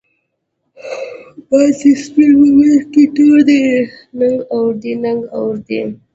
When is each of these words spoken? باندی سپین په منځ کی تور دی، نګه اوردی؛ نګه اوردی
باندی 1.49 1.91
سپین 2.05 2.31
په 2.41 2.47
منځ 2.57 2.81
کی 2.93 3.03
تور 3.15 3.39
دی، 3.47 3.61
نګه 4.19 4.41
اوردی؛ 4.53 4.93
نګه 5.03 5.27
اوردی 5.37 5.81